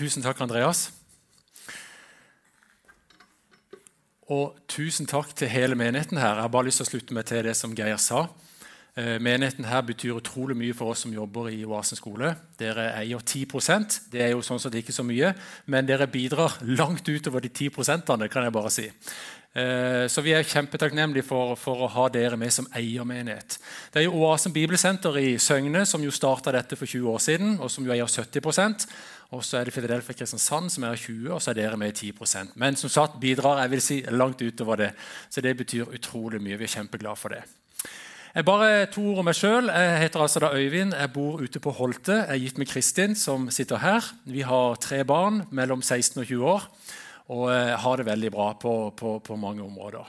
[0.00, 0.86] Tusen takk, Andreas.
[4.32, 6.38] Og tusen takk til hele menigheten her.
[6.38, 8.22] Jeg har bare lyst til å slutte meg til det som Geir sa.
[8.96, 12.32] Eh, menigheten her betyr utrolig mye for oss som jobber i Oasen skole.
[12.58, 15.34] Dere eier 10% Det er jo sånn sett ikke så mye,
[15.66, 18.88] men dere bidrar langt utover de 10% kan jeg bare si.
[19.52, 23.58] Eh, så vi er kjempetakknemlige for, for, å ha dere med som eiermenighet.
[23.92, 27.56] Det er jo Oasen bibelsenter i Søgne som jo starta dette for 20 år siden,
[27.58, 28.86] og som jo eier 70
[29.30, 32.10] og så er det Filadelfia Kristiansand som er 20 og så er dere med i
[32.10, 34.90] 10% Men som sagt bidrar jeg vil si, langt utover det.
[35.30, 36.58] Så det betyr utrolig mye.
[36.58, 37.44] Vi er kjempeglade for det.
[38.34, 39.70] Jeg bare To ord om meg sjøl.
[39.70, 40.94] Jeg heter altså da Øyvind.
[40.94, 42.12] Jeg bor ute på Holte.
[42.12, 44.06] Jeg er gitt med Kristin, som sitter her.
[44.24, 46.66] Vi har tre barn mellom 16 og 20 år
[47.30, 50.08] og eh, har det veldig bra på, på, på mange områder.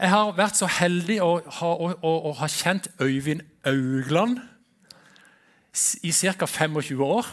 [0.00, 4.38] Jeg har vært så heldig å ha, kjent Øyvind Augland
[6.00, 6.46] i ca.
[6.48, 7.28] 25 år.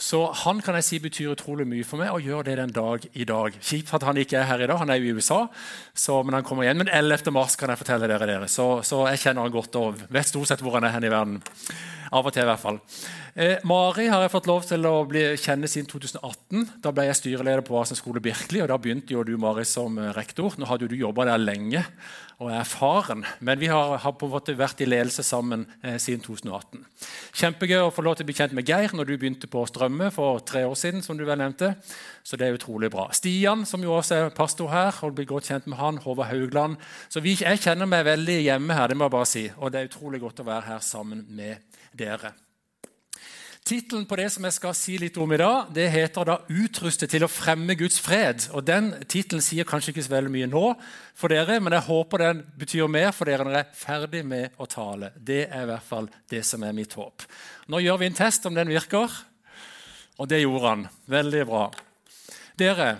[0.00, 3.04] Så han kan jeg si betyr utrolig mye for meg, og gjør det den dag
[3.14, 3.54] i dag.
[3.62, 5.44] Kjipt at han ikke er her i dag, han er jo i USA,
[5.94, 6.80] så, men han kommer igjen.
[6.82, 7.30] Men 11.
[7.34, 8.48] mars kan jeg fortelle dere, dere.
[8.50, 11.12] Så, så jeg kjenner han godt og vet stort sett hvor han er hen i
[11.14, 11.38] verden.
[12.12, 12.80] Av og til, i hvert fall.
[13.34, 16.68] Eh, Mari har jeg fått lov til å bli, kjenne siden 2018.
[16.84, 19.98] Da ble jeg styreleder på Asen skole Birkeli, og da begynte jo du Mari, som
[19.98, 20.54] eh, rektor.
[20.58, 21.84] Nå hadde jo du jobba der lenge
[22.42, 25.96] og er erfaren, men vi har, har, på en måte vært i ledelse sammen eh,
[26.02, 26.82] siden 2018.
[27.38, 30.10] Kjempegøy å få lov til å bli kjent med Geir når du begynte på Strømme
[30.14, 31.02] for tre år siden.
[31.02, 31.74] som du vel nevnte.
[32.26, 33.06] Så det er utrolig bra.
[33.14, 36.76] Stian, som jo også er pastor her, og blir godt kjent med han, Håvard Haugland.
[37.08, 39.44] Så vi, jeg kjenner meg veldig hjemme her, det må jeg bare si.
[39.58, 41.62] Og det er utrolig godt å være her sammen med
[41.96, 42.34] dere.
[43.64, 47.06] Tittelen på det som jeg skal si litt om i dag, det heter da 'Utruste
[47.08, 48.50] til å fremme Guds fred'.
[48.52, 50.74] Og Den tittelen sier kanskje ikke så veldig mye nå
[51.14, 54.50] for dere, men jeg håper den betyr mer for dere når jeg er ferdig med
[54.58, 55.12] å tale.
[55.16, 57.22] Det er i hvert fall det som er mitt håp.
[57.68, 59.08] Nå gjør vi en test om den virker,
[60.18, 60.88] og det gjorde han.
[61.06, 61.72] Veldig bra.
[62.58, 62.98] Dere,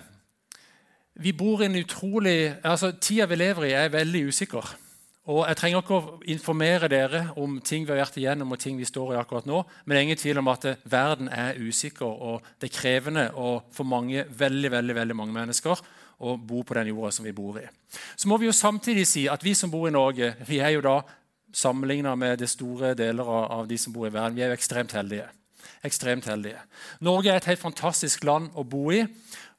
[1.13, 4.75] vi bor i en utrolig altså Tida vi lever i, er veldig usikker.
[5.25, 8.77] Og Jeg trenger ikke å informere dere om ting vi har vært igjennom og ting
[8.77, 12.05] vi står i akkurat nå, men det er ingen tvil om at verden er usikker,
[12.05, 15.81] og det er krevende og for mange, veldig, veldig, veldig mange mennesker
[16.21, 17.65] å bo på den jorda som vi bor i.
[18.15, 20.85] Så må vi jo samtidig si at vi som bor i Norge, vi er jo
[20.85, 20.99] da
[21.55, 24.93] sammenligna med det store deler av de som bor i verden, vi er jo ekstremt
[24.93, 25.25] heldige.
[25.85, 26.61] Ekstremt heldige.
[27.05, 29.01] Norge er et helt fantastisk land å bo i.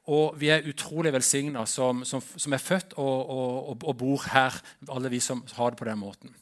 [0.06, 4.55] Og vi er utrolig velsigna som, som, som, er født og, og, og, bor her,
[4.93, 6.34] alle vi som har det på den måten.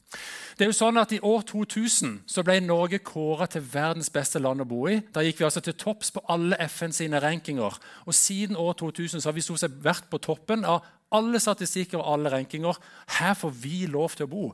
[0.55, 4.39] Det er jo sånn at I år 2000 så ble Norge kåra til verdens beste
[4.39, 4.99] land å bo i.
[5.11, 7.79] Da gikk vi altså til topps på alle FN sine rankinger.
[8.05, 11.99] Og Siden år 2000 så har vi stort sett vært på toppen av alle statistikker
[11.99, 12.77] og alle rankinger.
[13.17, 14.45] Her får vi lov til å bo.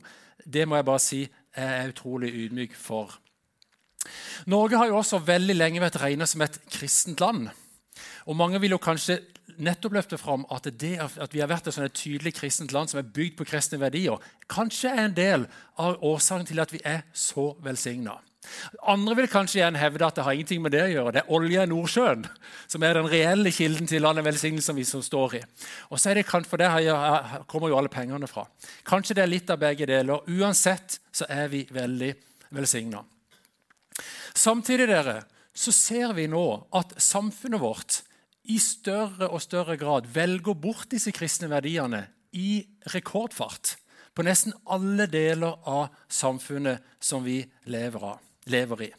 [0.42, 3.12] Det må jeg bare si jeg er utrolig ydmyk for.
[4.50, 7.52] Norge har jo også veldig lenge vært regna som et kristent land.
[8.26, 9.20] Og Mange vil jo kanskje
[9.62, 13.02] nettopp løfte fram at det at vi har vært et sånn tydelig kristent land som
[13.02, 15.46] er bygd på kristne verdier, kanskje er en del
[15.80, 18.18] av årsaken til at vi er så velsigna.
[18.90, 21.12] Andre vil kanskje igjen hevde at det har ingenting med det å gjøre.
[21.14, 22.24] Det er olje i Nordsjøen
[22.66, 25.42] som er den reelle kilden til all den velsignelsen vi som står i.
[25.94, 26.70] Og så er det, For det
[27.46, 28.48] kommer jo alle pengene fra.
[28.88, 30.26] Kanskje det er litt av begge deler.
[30.26, 32.10] Uansett så er vi veldig
[32.50, 33.04] velsigna.
[34.34, 35.22] Samtidig dere,
[35.54, 38.00] så ser vi nå at samfunnet vårt
[38.50, 42.64] i større og større grad velger bort disse kristne verdiene i
[42.94, 43.76] rekordfart
[44.16, 48.20] på nesten alle deler av samfunnet som vi lever, av,
[48.50, 48.90] lever i.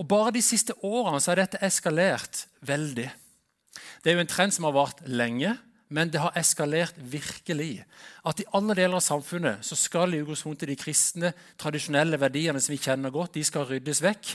[0.00, 3.08] Og Bare de siste årene så har dette eskalert veldig.
[4.02, 5.56] Det er jo en trend som har vart lenge,
[5.92, 7.84] men det har eskalert virkelig.
[8.26, 12.74] At i alle deler av samfunnet så skal i utgangspunktet de kristne, tradisjonelle verdiene som
[12.74, 14.34] vi kjenner godt, de skal ryddes vekk.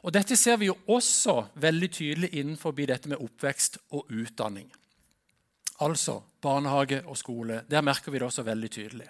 [0.00, 4.70] Og Dette ser vi jo også veldig tydelig innenfor dette med oppvekst og utdanning.
[5.80, 7.64] Altså barnehage og skole.
[7.68, 9.08] Der merker vi det også veldig tydelig.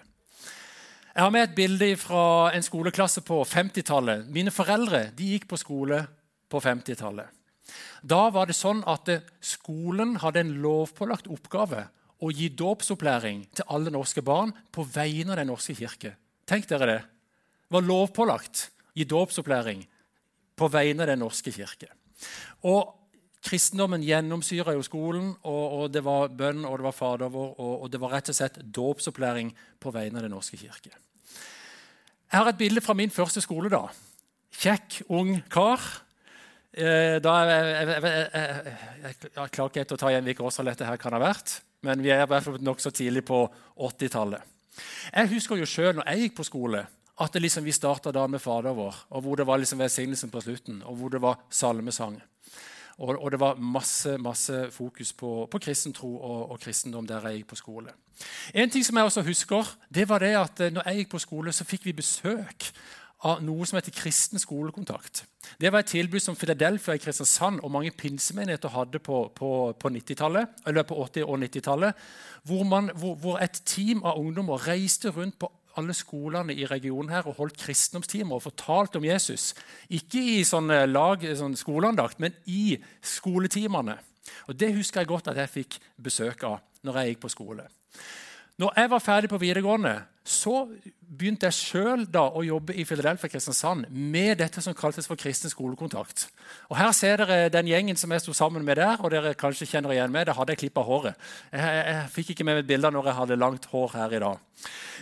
[1.11, 4.27] Jeg har med et bilde fra en skoleklasse på 50-tallet.
[4.31, 6.05] Mine foreldre de gikk på skole
[6.49, 7.27] på 50-tallet.
[8.01, 9.09] Da var det sånn at
[9.43, 11.85] skolen hadde en lovpålagt oppgave
[12.21, 16.15] å gi dåpsopplæring til alle norske barn på vegne av Den norske kirke.
[16.47, 16.99] Tenk dere det.
[17.67, 19.83] Det var lovpålagt å gi dåpsopplæring
[20.61, 21.89] på vegne av Den norske kirke.
[22.69, 22.97] Og
[23.41, 27.71] Kristendommen gjennomsyra jo skolen, og, og, det var bønn og det var Fader vår, og,
[27.79, 29.49] og, det var rett og slett dåpsopplæring
[29.81, 30.93] på vegne av Den norske kirke.
[30.93, 33.89] Jeg har et bilde fra min første skoledag.
[34.61, 35.81] Kjekk, ung kar.
[36.71, 40.87] Eh, da, jeg, jeg, jeg, jeg, klarer ikke helt å ta igjen hvilket årstall dette
[40.87, 43.41] her kan ha vært, men vi er i hvert fall nokså tidlig på
[43.89, 44.45] 80-tallet.
[45.11, 46.85] Jeg husker jo sjøl når jeg gikk på skole,
[47.19, 50.41] at liksom vi starta da med Fader vår, og hvor det var liksom velsignelsen på
[50.41, 52.21] slutten, og hvor det var salmesang.
[53.01, 57.23] Og, og det var masse, masse fokus på, på kristen tro og, og, kristendom der
[57.27, 57.93] jeg gikk på skole.
[58.53, 61.53] En ting som jeg også husker, det var det at når jeg gikk på skole,
[61.53, 62.69] så fikk vi besøk
[63.21, 65.23] av noe som heter kristen skolekontakt.
[65.61, 69.91] Det var et tilbud som Philadelphia i Kristiansand og mange pinsemenigheter hadde på, på, på
[69.93, 72.05] 80- og 90-tallet.
[72.49, 72.63] Hvor,
[72.97, 77.37] hvor, hvor, et team av ungdommer reiste rundt på alle skolene i regionen her og
[77.39, 79.51] holdt kristendomstimer og fortalte om Jesus.
[79.89, 83.97] Ikke i sånne lag, sånn skoleandakt, men i skoletimene.
[84.47, 87.67] Og Det husker jeg godt at jeg fikk besøk av når jeg gikk på skole.
[88.61, 90.67] Når jeg var ferdig på videregående, så
[91.01, 96.27] begynte jeg sjøl å jobbe i Philadelphia Kristiansand med dette som kaltes for kristen skolekontakt.
[96.69, 99.01] Og Her ser dere den gjengen som jeg sto sammen med der.
[99.01, 101.15] og dere kanskje kjenner igjen med, Der hadde jeg klippa håret.
[101.51, 104.19] Jeg, jeg, jeg, fikk ikke med meg bilder når jeg hadde langt hår her i
[104.19, 104.37] dag.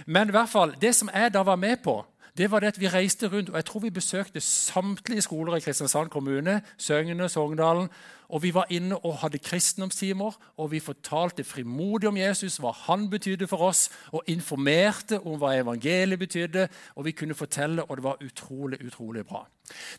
[0.06, 2.06] Men i hvert fall, det som jeg da var med på,
[2.38, 5.60] det var det at vi reiste rundt, og jeg tror vi besøkte samtlige skoler i
[5.60, 6.62] Kristiansand kommune.
[6.78, 7.90] Søgne, Sogndalen,
[8.30, 13.10] og Vi var inne og hadde kristendomstimer, og vi fortalte frimodig om Jesus, hva han
[13.10, 16.68] betydde for oss, og informerte om hva evangeliet betydde.
[16.96, 19.48] og Vi kunne fortelle, og det var utrolig, utrolig bra.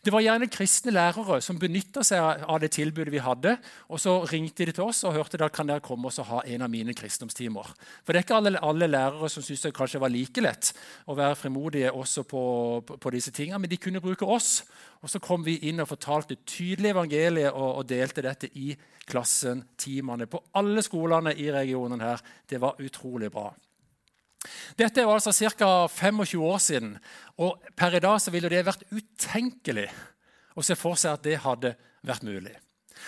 [0.05, 3.57] Det var gjerne kristne lærere som benytta seg av det tilbudet vi hadde.
[3.89, 6.63] og Så ringte de til oss og hørte da kan dere komme og ha en
[6.67, 7.71] av mine kristendomstimer.
[8.05, 10.73] For det er ikke alle, alle lærere som syntes det kanskje var like lett
[11.07, 12.45] å være frimodige også på,
[12.87, 14.65] på, på disse tingene, men de kunne bruke oss.
[15.01, 18.75] Og Så kom vi inn og fortalte tydelig evangeliet og, og delte dette i
[19.11, 22.01] klassen, timene, på alle skolene i regionen.
[22.01, 22.21] her.
[22.49, 23.49] Det var utrolig bra.
[24.77, 25.87] Dette er altså ca.
[25.87, 26.99] 25 år siden.
[27.37, 29.89] og Per i dag så ville det vært utenkelig
[30.57, 32.57] å se for seg at det hadde vært mulig.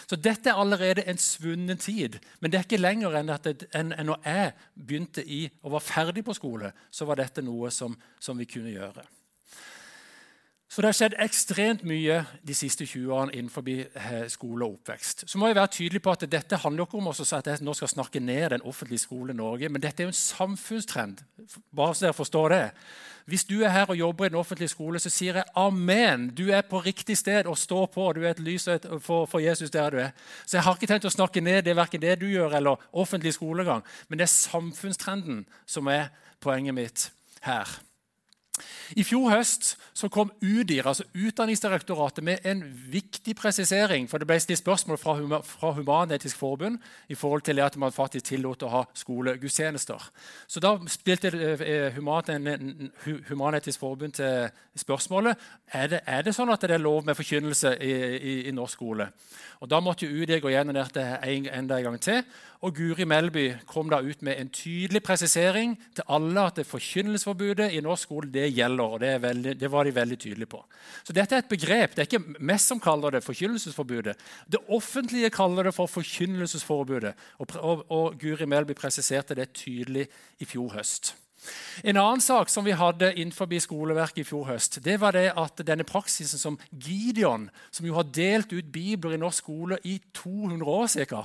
[0.06, 2.18] Så dette er allerede en svunnen tid.
[2.40, 5.84] Men det er ikke lenger enn at enn, enn når jeg begynte i og var
[5.84, 9.04] ferdig på skole, så var dette noe som, som vi kunne gjøre.
[10.72, 15.26] Så det har skjedd ekstremt mye de siste 20 årene innenfor eh, skole og oppvekst.
[15.28, 17.90] Så må jeg være tydelig på at Dette handler ikke om at jeg nå skal
[17.92, 21.20] snakke ned den offentlige skolen i Norge, men dette er jo en samfunnstrend.
[21.76, 22.62] bare så dere forstår det.
[23.26, 26.30] Hvis du er her og jobber i den offentlige skole, så sier jeg amen.
[26.30, 28.12] Du er på riktig sted og står på.
[28.12, 28.68] Du er et lys
[28.98, 30.10] for, for, Jesus der du er.
[30.46, 33.34] Så jeg har ikke tenkt å snakke ned det verken det du gjør, eller offentlig
[33.36, 33.84] skolegang.
[34.08, 36.08] Men det er samfunnstrenden som er
[36.40, 37.10] poenget mitt
[37.44, 37.68] her.
[38.92, 42.60] I fjor høst så kom UDIR, altså Utdanningsdirektoratet med en
[42.92, 44.08] viktig presisering.
[44.08, 46.78] for Det ble stilt spørsmål fra, fra Human-Etisk Forbund
[47.08, 50.10] i forhold til at man faktisk tillot å ha skolegudstjenester.
[50.46, 55.36] Så Da spilte eh, Human-Etisk Forbund til spørsmålet
[55.72, 58.76] er det, er det sånn at det er lov med forkynnelse i, i, i norsk
[58.76, 59.08] skole.
[59.60, 62.24] Og Da måtte UDIR gå gjennom dette enda en gang til.
[62.62, 67.72] Og Guri Melby kom da ut med en tydelig presisering til alle at det forkynnelsesforbudet
[67.74, 68.84] i norsk skole det gjelder.
[68.84, 70.62] og det, veldig, det, var de veldig tydelige på.
[71.02, 71.96] Så dette er et begrep.
[71.96, 74.14] Det er ikke mest som kaller det forkynnelsesforbudet.
[74.46, 77.14] Det offentlige kaller det for forkynnelsesforbudet.
[77.38, 80.06] Og, og, og Guri Melby presiserte det tydelig
[80.38, 81.16] i fjor høst.
[81.82, 85.66] En annen sak som vi hadde innenfor skoleverket i fjor høst, det var det at
[85.66, 90.62] denne praksisen som Gideon, som jo har delt ut bibler i norsk skole i 200
[90.62, 91.24] år ca.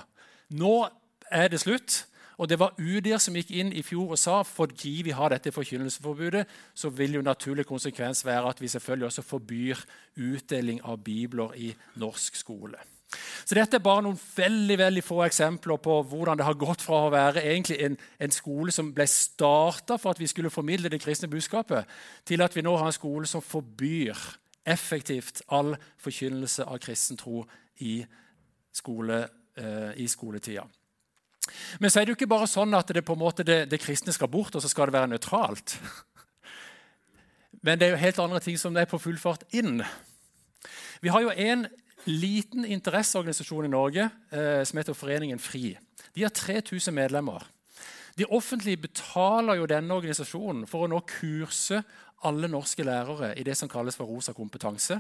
[0.58, 0.90] Nå
[1.32, 2.06] er det slutt.
[2.38, 5.52] Og Det var UDIR som gikk inn i fjor og sa fordi vi har dette
[5.52, 9.82] forkynnelsesforbudet, så vil jo naturlig konsekvens være at vi selvfølgelig også forbyr
[10.18, 12.78] utdeling av bibler i norsk skole.
[13.46, 17.06] Så Dette er bare noen veldig veldig få eksempler på hvordan det har gått fra
[17.06, 21.00] å være egentlig en, en skole som ble starta for at vi skulle formidle det
[21.02, 21.88] kristne budskapet,
[22.28, 24.20] til at vi nå har en skole som forbyr
[24.68, 27.46] effektivt all forkynnelse av kristen tro
[27.80, 28.02] i,
[28.76, 29.24] skole,
[29.56, 30.68] eh, i skoletida.
[31.80, 33.82] Men så er det jo ikke bare sånn at det, på en måte det, det
[33.82, 35.78] kristne skal bort, og så skal det være nøytralt.
[37.66, 39.82] Men det er jo helt andre ting som er på full fart inn.
[41.02, 41.68] Vi har jo en
[42.08, 45.76] liten interesseorganisasjon i Norge eh, som heter Foreningen FRI.
[46.16, 47.44] De har 3000 medlemmer.
[48.18, 51.84] De offentlige betaler jo denne organisasjonen for å nå kurse
[52.26, 55.00] alle norske lærere i det som kalles for rosa kompetanse.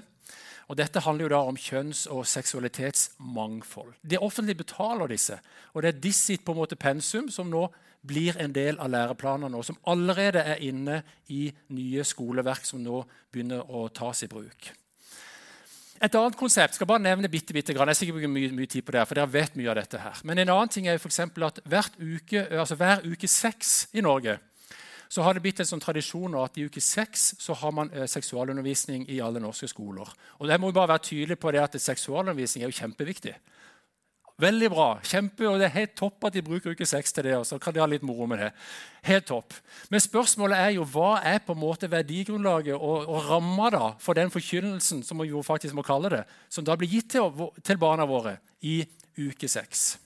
[0.67, 3.93] Og Dette handler jo da om kjønns- og seksualitetsmangfold.
[4.03, 5.39] Det offentlige betaler disse,
[5.74, 7.67] og det er disse på en måte pensum som nå
[8.07, 13.03] blir en del av læreplanene, og som allerede er inne i nye skoleverk som nå
[13.31, 14.74] begynner å tas i bruk.
[15.97, 17.89] Et annet konsept skal bare nevne bitte, bitte grann.
[17.89, 20.19] Jeg skal mye, mye, tid på det, for dere vet mye av dette her.
[20.29, 21.62] Men en annen ting er jo for at
[21.97, 24.38] uke, altså hver uke seks i Norge
[25.09, 28.07] så har det blitt en sånn tradisjon at i uke seks så har man eh,
[28.09, 30.09] seksualundervisning i alle norske skoler.
[30.39, 33.35] Og jeg må bare være tydelig på det at Seksualundervisning er jo kjempeviktig.
[34.37, 34.99] Veldig bra.
[35.01, 37.35] kjempe, og Det er helt topp at de bruker uke seks til det.
[37.37, 38.51] og så kan de ha litt moro med det.
[39.03, 39.53] Helt topp.
[39.89, 44.13] Men spørsmålet er jo hva er på en måte verdigrunnlaget og, og ramma da for
[44.13, 47.77] den forkynnelsen som vi jo faktisk må kalle det, som da blir gitt til, til
[47.77, 48.85] barna våre i
[49.17, 49.97] uke seks.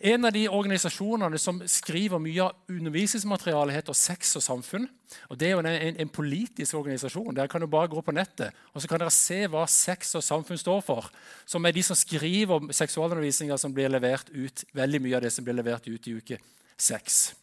[0.00, 4.84] En av de organisasjonene som skriver mye av undervisningsmaterialet, heter Sex og samfunn.
[5.30, 7.34] Og Det er jo en, en, politisk organisasjon.
[7.34, 10.24] Dere kan jo bare gå på nettet og så kan dere se hva Sex og
[10.24, 11.10] samfunn står for.
[11.46, 15.32] Som er de som skriver om seksualundervisninga som blir levert ut, veldig mye av det
[15.32, 16.40] som blir levert ut i uke
[16.76, 17.34] seks.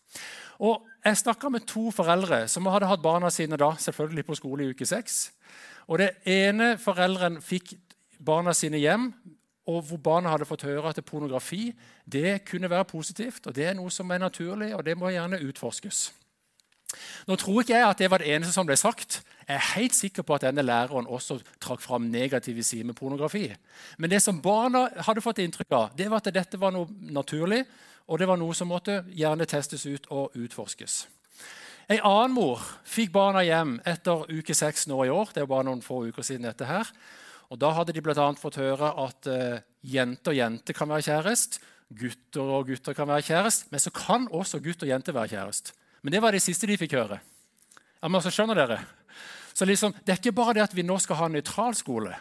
[0.60, 4.64] Og Jeg snakka med to foreldre som hadde hatt barna sine da, selvfølgelig på skole
[4.64, 5.34] i uke seks.
[5.88, 7.74] Og Det ene foreldren fikk
[8.24, 9.10] barna sine hjem
[9.66, 11.72] og hvor barna hadde fått høre at pornografi
[12.06, 15.40] det kunne være positivt, og det er noe som er naturlig, og det må gjerne
[15.48, 16.10] utforskes.
[17.28, 19.22] Nå tror ikke jeg at det var det eneste som ble sagt.
[19.48, 23.48] Jeg er helt sikker på at denne læreren også trakk fram negative sider med pornografi.
[23.98, 27.64] Men det som barna hadde fått inntrykk av, det var at dette var noe naturlig,
[28.08, 31.06] og det var noe som måtte gjerne testes ut og utforskes.
[31.92, 35.34] En annen mor fikk barna hjem etter uke seks nå i år.
[35.34, 36.88] Det er bare noen få uker siden dette her.
[37.54, 38.26] Og Da hadde de bl.a.
[38.34, 41.62] fått høre at uh, jente og jente kan være kjæreste,
[41.94, 45.76] gutter og gutter kan være kjæreste, men så kan også gutt og jente være kjæreste.
[46.02, 47.20] Men det var det siste de fikk høre.
[48.02, 48.80] Ja, men så skjønner dere?
[49.54, 52.16] Så liksom, Det er ikke bare det at vi nå skal ha en nøytral skole,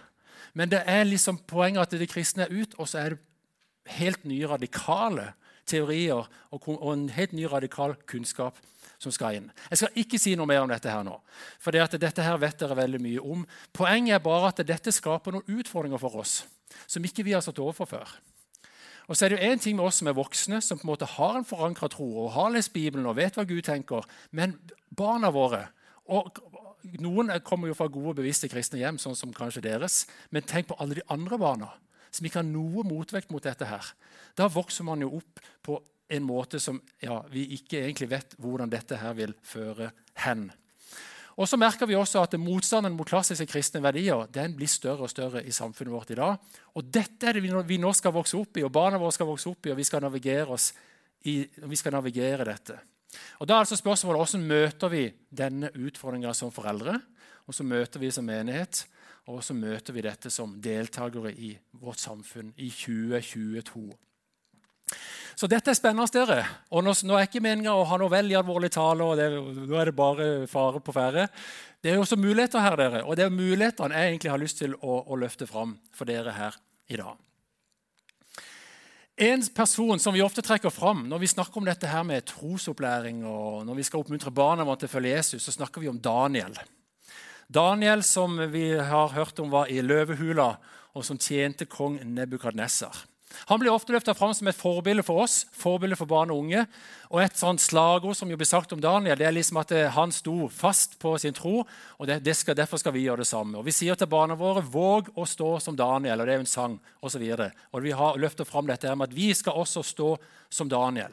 [0.53, 4.27] men det er liksom poenget at det kristne er ut, og så er det helt
[4.29, 5.33] nye radikale
[5.69, 8.59] teorier og, en helt ny radikal kunnskap
[9.03, 9.49] som skal inn.
[9.71, 11.15] Jeg skal ikke si noe mer om dette her nå,
[11.63, 13.47] for dette her vet dere veldig mye om.
[13.75, 16.43] Poenget er bare at dette skaper noen utfordringer for oss
[16.89, 18.13] som ikke vi har stått overfor før.
[19.11, 20.93] Og så er det jo en ting med oss som er voksne, som på en
[20.93, 24.07] måte har en forankra tro og har lest Bibelen og vet hva Gud tenker.
[24.31, 24.57] Men
[24.89, 25.67] barna våre
[26.13, 26.39] og
[26.99, 30.01] Noen kommer jo fra gode, bevisste kristne hjem, sånn som kanskje deres.
[30.35, 31.69] Men tenk på alle de andre barna
[32.13, 33.67] som ikke har noe motvekt mot dette.
[33.67, 33.93] her.
[34.37, 35.81] Da vokser man jo opp på
[36.13, 39.93] en måte som ja, vi ikke egentlig vet hvordan dette her vil føre
[40.25, 40.51] hen.
[41.41, 45.13] Og så merker vi også at Motstanden mot klassiske kristne verdier den blir større og
[45.13, 46.37] større i samfunnet vårt i dag.
[46.77, 49.49] Og Dette er det vi nå skal vokse opp i, og barna våre skal vokse
[49.49, 50.59] opp i, og vi skal navigere,
[51.25, 52.77] i, vi skal navigere dette.
[53.41, 56.99] Og Da er altså spørsmålet hvordan møter vi denne utfordringa som foreldre,
[57.49, 58.85] og så møter vi som menighet,
[59.31, 63.85] og så møter vi dette som deltakere i vårt samfunn i 2022.
[65.39, 66.11] Så dette er spennende.
[66.13, 66.45] dere.
[66.71, 69.05] Og Nå, nå er ikke meninga å ha noe veldig alvorlig tale.
[69.05, 71.29] og det, Nå er det bare fare på ferde.
[71.83, 73.05] Det er jo også muligheter her, dere.
[73.05, 76.35] Og det er mulighetene jeg egentlig har lyst til å, å løfte fram for dere
[76.37, 77.17] her i dag.
[79.23, 83.25] En person som vi ofte trekker fram når vi snakker om dette her med trosopplæring,
[83.29, 86.01] og når vi skal oppmuntre barna våre til å følge Jesus, så snakker vi om
[86.01, 86.57] Daniel.
[87.53, 90.55] Daniel, som vi har hørt om var i løvehula,
[90.97, 93.05] og som tjente kong Nebukadnessar.
[93.49, 96.65] Han blir ofte løfta fram som et forbilde for oss, forbilde for barn og unge.
[97.11, 99.91] Og Et sånt slagord som jo blir sagt om Daniel, det er liksom at eh,
[99.93, 101.65] han sto fast på sin tro.
[101.99, 103.59] og det, det skal, Derfor skal vi gjøre det samme.
[103.59, 106.47] Og Vi sier til barna våre 'våg å stå som Daniel', og det er jo
[106.47, 107.25] en sang osv.
[107.83, 110.17] Vi har løfter fram dette med at vi skal også stå
[110.51, 111.13] som Daniel.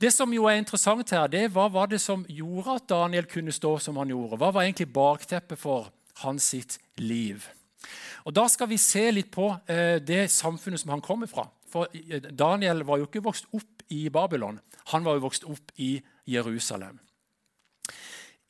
[0.00, 3.26] Det som jo er interessant her, det er hva var det som gjorde at Daniel
[3.28, 4.38] kunne stå som han gjorde?
[4.40, 5.90] Hva var egentlig bakteppet for
[6.22, 7.44] hans sitt liv?
[8.24, 11.44] Og Da skal vi se litt på eh, det samfunnet som han kommer fra.
[11.68, 14.60] For eh, Daniel var jo ikke vokst opp i Babylon,
[14.94, 16.96] han var jo vokst opp i Jerusalem.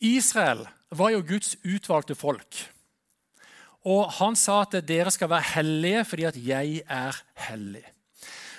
[0.00, 2.62] Israel var jo Guds utvalgte folk.
[3.90, 7.84] Og han sa at dere skal være hellige fordi at jeg er hellig.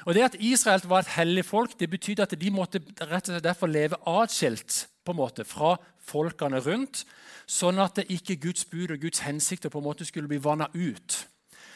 [0.06, 3.34] Og Det at Israel var et hellig folk, det betydde at de måtte rett og
[3.36, 7.06] slett derfor leve atskilt på en måte, fra folkene rundt
[7.52, 10.70] sånn at det ikke Guds bud og Guds hensikter på en måte skulle bli vanna
[10.74, 11.28] ut.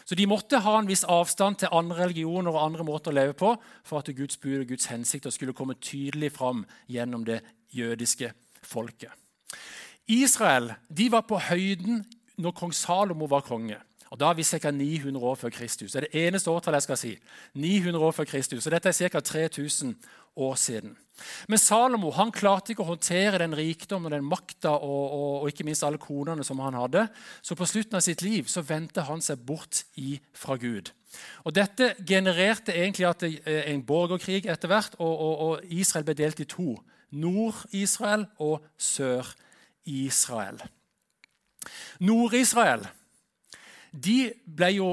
[0.06, 3.34] Så De måtte ha en viss avstand til andre religioner og andre måter å leve
[3.34, 7.42] på for at Guds bud og Guds hensikter skulle komme tydelig fram gjennom det
[7.74, 9.10] jødiske folket.
[10.08, 12.04] Israel de var på høyden
[12.38, 13.80] når kong Salomo var konge.
[14.14, 14.72] Og Da er vi ca.
[14.72, 15.92] 900 år før Kristus.
[15.92, 17.18] Det er det eneste årtallet jeg skal si.
[17.54, 18.66] 900 år før Kristus.
[18.66, 19.20] Og Dette er ca.
[19.20, 19.96] 3000
[20.36, 20.98] år siden.
[21.48, 25.86] Men Salomo han klarte ikke å håndtere den rikdommen og den makta og, ikke minst
[25.88, 27.06] alle konene som han hadde.
[27.42, 29.86] Så på slutten av sitt liv så vendte han seg bort
[30.36, 30.92] fra Gud.
[31.48, 35.14] Og Dette genererte egentlig at eh, en borgerkrig etter hvert, og,
[35.48, 36.76] og Israel ble delt i to.
[37.16, 40.60] Nord-Israel og Sør-Israel.
[42.04, 42.84] Nord-Israel
[43.96, 44.34] de
[44.76, 44.90] jo,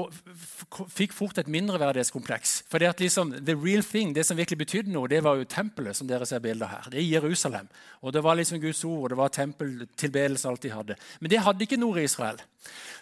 [0.93, 2.63] fikk fort et mindreverdighetskompleks.
[2.71, 5.49] For det at liksom, the real thing, det som virkelig betydde noe, det var jo
[5.49, 5.95] tempelet.
[5.95, 6.89] som dere ser bilder her.
[6.91, 7.67] Det er Jerusalem.
[8.01, 10.95] Og Det var liksom Guds ord, og det var tempeltilbedelse alt de hadde.
[11.19, 12.39] Men det hadde ikke nord i Israel.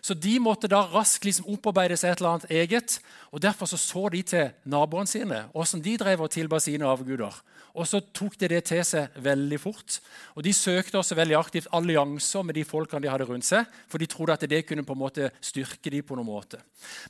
[0.01, 2.99] Så de måtte da raskt liksom opparbeide seg et eller annet eget.
[3.31, 7.35] og Derfor så, så de til naboene sine, åssen de drev og tilba sine avguder.
[7.77, 9.99] Og så tok de det til seg veldig fort.
[10.35, 14.01] Og De søkte også veldig aktivt allianser med de folkene de hadde rundt seg, for
[14.01, 16.61] de trodde at det kunne på en måte styrke dem på noen måte.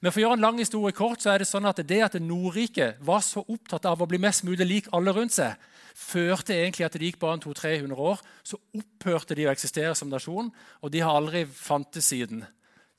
[0.02, 2.18] Men for å gjøre en lang historie kort, så er det sånn at det at
[2.22, 5.56] Nordrike var så opptatt av å bli mest mulig lik alle rundt seg,
[5.98, 10.52] førte egentlig at det gikk bare 200-300 år, så opphørte de å eksistere som nasjon,
[10.82, 12.44] og de har aldri fantes siden.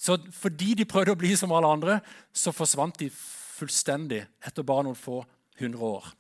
[0.03, 2.01] Så fordi de prøvde å bli som alle andre,
[2.35, 5.21] så forsvant de fullstendig etter bare noen få
[5.61, 6.11] hundre år.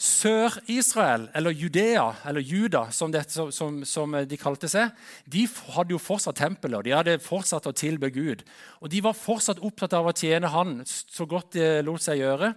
[0.00, 4.94] Sør-Israel, eller Judea, eller Juda, som, det, som, som, de kalte seg,
[5.28, 5.42] de
[5.74, 8.40] hadde jo fortsatt tempelet, og de hadde fortsatt å tilbe Gud.
[8.80, 12.54] Og De var fortsatt opptatt av å tjene Han så godt det lot seg gjøre.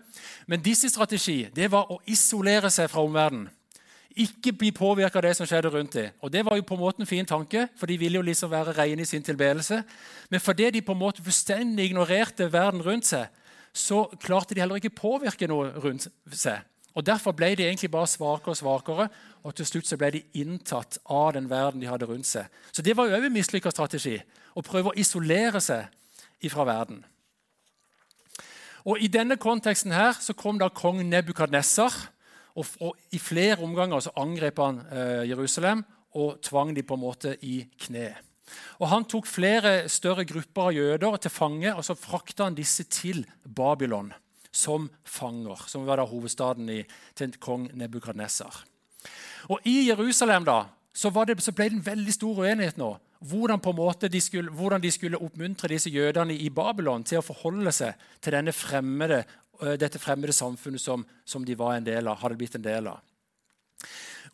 [0.47, 3.51] Men disse strategi det var å isolere seg fra omverdenen.
[4.15, 6.15] Ikke bli påvirka av det som skjedde rundt dem.
[6.23, 8.51] Og Det var jo på en måte en fin tanke, for de ville jo liksom
[8.51, 9.83] være rene i sin tilbedelse.
[10.29, 13.27] Men fordi de på en måte fullstendig ignorerte verden rundt seg,
[13.73, 16.62] så klarte de heller ikke påvirke noe rundt seg.
[16.93, 19.07] Og Derfor ble de egentlig bare svakere og svakere,
[19.43, 22.45] og til slutt så ble de inntatt av den verden de hadde rundt seg.
[22.71, 24.19] Så det var jo en mislykka strategi,
[24.53, 25.89] å prøve å isolere seg
[26.51, 27.01] fra verden.
[28.83, 31.93] Og I denne konteksten her så kom da kong Nebukadnessar.
[32.59, 35.85] Og, og, I flere omganger så angrep han eh, Jerusalem
[36.19, 38.12] og tvang de på en måte i kne.
[38.83, 42.85] Og Han tok flere større grupper av jøder til fange, og så frakta han disse
[42.91, 44.12] til Babylon
[44.53, 46.83] som fanger, som var da hovedstaden i,
[47.17, 48.63] til kong Nebukadnesar.
[49.50, 52.93] Og I Jerusalem da, så, det, så, ble det en veldig stor uenighet nå.
[53.24, 53.60] Hvordan,
[54.12, 58.36] de skulle, hvordan de skulle oppmuntre disse jødene i Babylon til å forholde seg til
[58.53, 59.24] fremmede,
[59.79, 61.55] dette fremmede samfunnet som, som, de
[62.12, 63.00] av, hadde blitt en del av.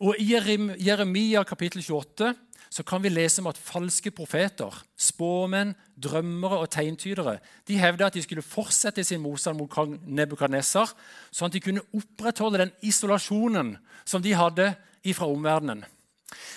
[0.00, 0.32] Og I
[0.80, 2.32] Jeremia kapittel 28
[2.70, 8.14] så kan vi lese om at falske profeter, spåmenn, drømmere og tegntydere de hevda at
[8.14, 10.92] de skulle fortsette sin motstand mot kong Nebukadnesar,
[11.34, 13.74] sånn at de kunne opprettholde den isolasjonen
[14.04, 14.70] som de hadde
[15.16, 15.82] fra omverdenen.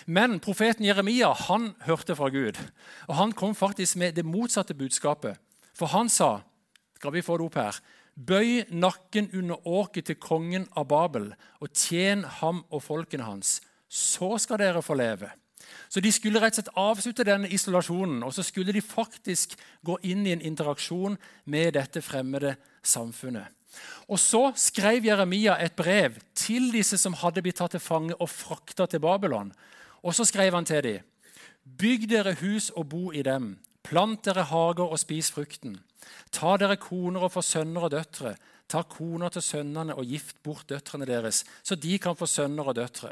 [0.06, 2.60] Men profeten Jeremia han hørte fra Gud,
[3.08, 5.40] og han kom faktisk med det motsatte budskapet.
[5.74, 6.44] For han sa
[7.00, 7.82] skal vi få det opp her,
[8.14, 13.58] Bøy nakken under åket til kongen av Babel, og tjen ham og folkene hans.
[13.90, 15.32] Så skal dere få leve.
[15.90, 19.98] Så De skulle rett og slett avslutte denne isolasjonen og så skulle de faktisk gå
[20.04, 23.48] inn i en interaksjon med dette fremmede samfunnet.
[24.08, 28.30] Og Så skrev Jeremia et brev til disse som hadde blitt tatt til fange og
[28.30, 29.54] frakta til Babylon.
[30.04, 31.04] Og Så skrev han til dem.:
[31.64, 33.60] Bygg dere hus og bo i dem.
[33.84, 35.80] Plant dere hager og spis frukten.
[36.32, 38.36] Ta dere koner og få sønner og døtre.
[38.70, 42.76] Ta kona til sønnene og gift bort døtrene deres, så de kan få sønner og
[42.76, 43.12] døtre.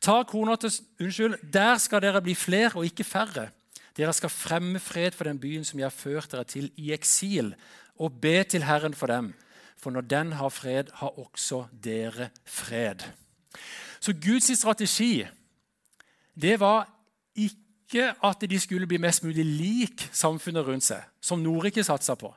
[0.00, 3.50] Ta kona til, unnskyld, Der skal dere bli flere og ikke færre.
[3.96, 7.54] Dere skal fremme fred for den byen som jeg har ført dere til i eksil,
[7.98, 9.34] og be til Herren for dem.
[9.76, 13.04] For når den har fred, har også dere fred.
[14.00, 15.26] Så Guds strategi
[16.40, 16.88] det var
[17.34, 22.30] ikke at de skulle bli mest mulig lik samfunnet rundt seg, som Norike satsa på.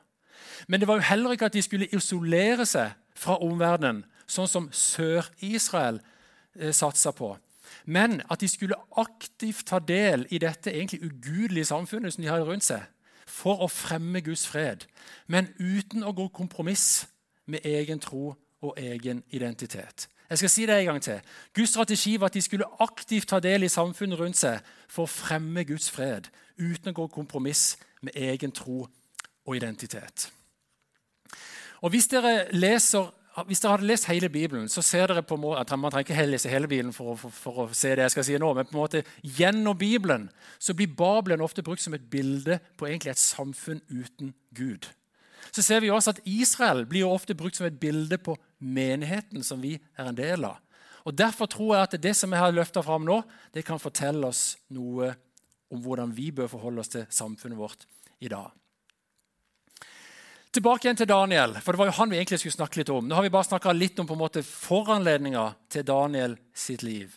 [0.68, 4.68] Men det var jo heller ikke at de skulle isolere seg fra omverdenen, sånn som
[4.72, 6.00] Sør-Israel
[6.58, 7.34] eh, satsa på.
[7.84, 12.48] Men at de skulle aktivt ta del i dette egentlig ugudelige samfunnet som de hadde
[12.48, 12.82] rundt seg,
[13.26, 14.84] for å fremme Guds fred,
[15.26, 17.06] men uten å gå kompromiss
[17.50, 20.08] med egen tro og egen identitet.
[20.30, 21.20] Jeg skal si det en gang til.
[21.54, 25.10] Guds strategi var at de skulle aktivt ta del i samfunnet rundt seg for å
[25.10, 28.86] fremme Guds fred, uten å gå kompromiss med egen tro
[29.46, 30.30] og identitet.
[31.84, 33.10] Og hvis dere, leser,
[33.46, 36.48] hvis dere hadde lest hele Bibelen, så ser dere på at Man trenger ikke lese
[36.48, 38.80] hele Bibelen for, for, for, å se det jeg skal si nå, men på en
[38.80, 43.82] måte gjennom Bibelen så blir Babelen ofte brukt som et bilde på egentlig et samfunn
[43.90, 44.88] uten Gud.
[45.52, 49.60] Så ser vi også at Israel blir ofte brukt som et bilde på menigheten som
[49.62, 50.56] vi er en del av.
[51.04, 53.20] Og Derfor tror jeg at det som jeg har løfta fram nå,
[53.52, 55.12] det kan fortelle oss noe
[55.68, 57.84] om hvordan vi bør forholde oss til samfunnet vårt
[58.24, 58.48] i dag.
[60.54, 63.08] Tilbake igjen til Daniel, for det var jo han vi egentlig skulle snakke litt om.
[63.08, 67.16] Nå har vi bare snakka litt om på en måte foranledninga til Daniel sitt liv.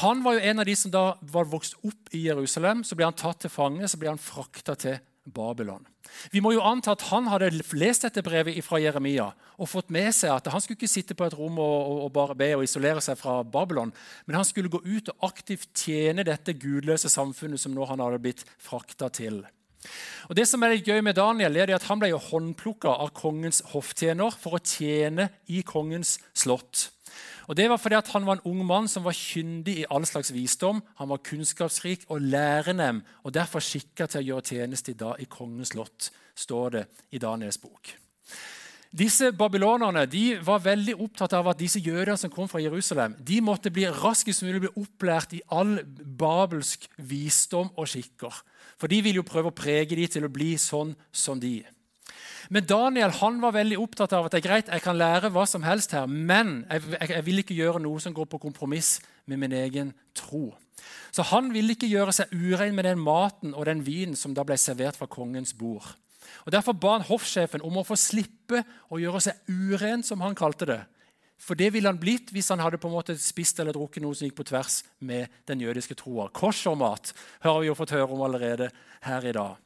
[0.00, 2.82] Han var jo en av de som da var vokst opp i Jerusalem.
[2.82, 5.86] Så ble han tatt til fange, så ble han frakta til Babylon.
[6.34, 10.10] Vi må jo anta at han hadde lest dette brevet fra Jeremia og fått med
[10.14, 12.66] seg at han skulle ikke sitte på et rom og, og, og bare be og
[12.66, 13.94] isolere seg fra Babylon,
[14.26, 18.22] men han skulle gå ut og aktivt tjene dette gudløse samfunnet som nå han hadde
[18.22, 19.42] blitt frakta til.
[20.28, 23.14] Og det som er litt gøy med Daniel, er at Han ble jo håndplukka av
[23.16, 26.90] kongens hofftjener for å tjene i kongens slott.
[27.46, 30.32] Og Det var fordi han var en ung mann som var kyndig i all slags
[30.34, 30.82] visdom.
[30.98, 35.70] Han var kunnskapsrik og lærenem, og derfor skikka til å gjøre tjeneste i, i kongens
[35.70, 37.94] slott, står det i Daniels bok.
[38.96, 43.42] Disse Babylonerne de var veldig opptatt av at disse jødene som kom fra Jerusalem, de
[43.44, 45.82] måtte bli raskest mulig bli opplært i all
[46.16, 48.32] babelsk visdom og skikker.
[48.80, 51.58] For de ville jo prøve å prege dem til å bli sånn som de.
[52.48, 55.44] Men Daniel han var veldig opptatt av at det er greit, jeg kan lære hva
[55.50, 58.96] som helst her, men jeg, jeg, jeg vil ikke gjøre noe som går på kompromiss
[59.26, 60.54] med min egen tro.
[61.12, 64.44] Så han ville ikke gjøre seg urein med den maten og den vinen som da
[64.46, 65.88] ble servert fra kongens bord.
[66.44, 68.62] Og Derfor ba han hoffsjefen om å få slippe
[68.92, 70.82] å gjøre seg uren, som han kalte det.
[71.36, 74.16] For det ville han blitt hvis han hadde på en måte spist eller drukket noe
[74.16, 76.30] som gikk på tvers med den jødiske troa.
[76.32, 77.12] Koshermat
[77.44, 78.70] har vi jo fått høre om allerede
[79.04, 79.56] her i dag.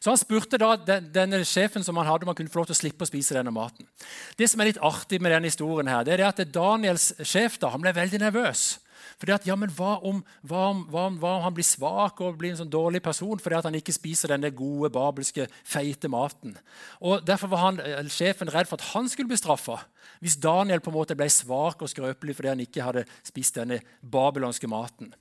[0.00, 2.76] Så Han spurte da denne sjefen som han hadde, om han kunne få lov til
[2.76, 3.88] å slippe å spise denne maten.
[4.36, 7.72] Det som er litt artig med denne historien, her, det er at Daniels sjef da,
[7.72, 8.81] han ble veldig nervøs.
[9.22, 12.18] Fordi at, ja, men hva om, hva, om, hva, om, hva om, han blir svak
[12.26, 16.10] og blir en sånn dårlig person fordi at han ikke spiser denne gode, babelske, feite
[16.10, 16.56] maten?
[16.98, 19.78] Og Derfor var han, eh, sjefen redd for at han skulle bli straffa
[20.18, 23.78] hvis Daniel på en måte ble svak og skrøpelig fordi han ikke hadde spist denne
[24.02, 25.14] babylonske maten.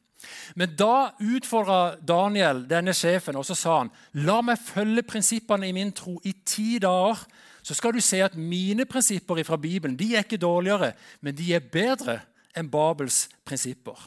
[0.58, 3.94] Men da utfordra Daniel denne sjefen, og så sa han
[4.26, 7.22] la meg følge prinsippene i min tro i ti dager.
[7.62, 11.54] Så skal du se at mine prinsipper fra Bibelen de er ikke dårligere, men de
[11.54, 12.18] er bedre
[12.58, 13.98] enn Babels prinsipper.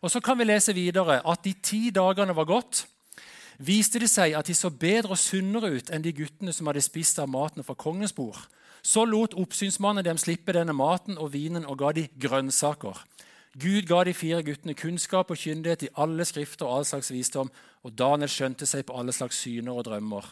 [0.00, 2.86] Og Så kan vi lese videre at de ti dagene var gått,
[3.58, 6.84] viste det seg at de så bedre og sunnere ut enn de guttene som hadde
[6.84, 8.38] spist av maten fra kongens bord.
[8.82, 13.02] Så lot oppsynsmannen dem slippe denne maten og vinen og ga de grønnsaker.
[13.56, 17.50] Gud ga de fire guttene kunnskap og kyndighet i alle skrifter og all slags visdom,
[17.82, 20.28] og Daniel skjønte seg på alle slags syner og drømmer.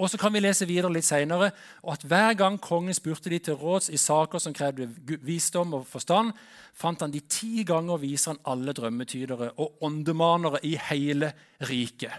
[0.00, 1.50] Og så kan vi lese videre litt senere,
[1.84, 4.88] at Hver gang kongen spurte de til råds i saker som krevde
[5.20, 6.32] visdom og forstand,
[6.72, 11.34] fant han de ti ganger viser han alle drømmetydere og åndemanere i hele
[11.68, 12.16] riket.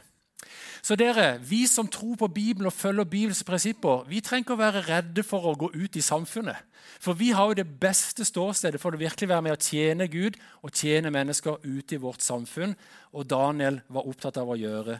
[0.81, 4.61] Så dere, Vi som tror på Bibelen og følger Bibels prinsipper, vi trenger ikke å
[4.61, 6.57] være redde for å gå ut i samfunnet.
[6.99, 10.37] For vi har jo det beste ståstedet for å virkelig være med å tjene Gud
[10.61, 12.75] og tjene mennesker ute i vårt samfunn.
[13.13, 14.99] Og Daniel var opptatt av å gjøre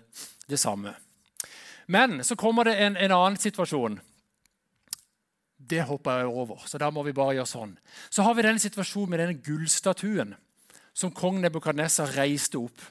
[0.50, 0.94] det samme.
[1.92, 4.00] Men så kommer det en, en annen situasjon.
[5.72, 7.76] Det hopper jeg over, så da må vi bare gjøre sånn.
[8.10, 10.34] Så har vi denne situasjonen med denne gullstatuen
[10.94, 12.82] som kong Nebukadnesar reiste opp.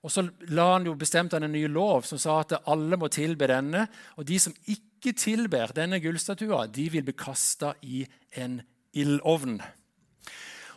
[0.00, 3.48] Og Så la han jo bestemt en ny lov som sa at alle må tilbe
[3.50, 3.84] denne.
[4.16, 8.60] Og de som ikke tilber denne gullstatua, de vil bli kasta i en
[8.96, 9.58] ildovn.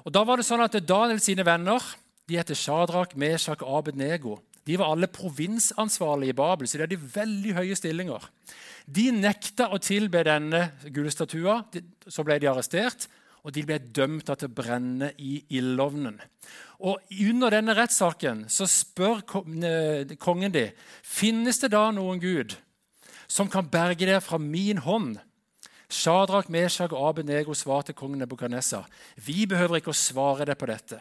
[0.03, 1.79] Og Da var det sånn at Daniel sine venner
[2.27, 4.41] de heter Shadrach, Meshach og Abednego.
[4.63, 8.29] De var alle provinsansvarlige i Babel, så de hadde veldig høye stillinger.
[8.85, 11.59] De nekta å tilbe denne gullstatua.
[12.07, 13.07] Så ble de arrestert,
[13.43, 16.15] og de ble dømt til å brenne i ildovnen.
[16.83, 20.69] Og Under denne rettssaken så spør kongen de
[21.03, 22.55] finnes det da noen gud
[23.27, 25.17] som kan berge dere fra min hånd.
[25.93, 28.87] Shadrach, Meshach og Abenego svarte kongen Nebukadnessar.
[29.15, 30.99] Vi behøver ikke å svare deg på dette.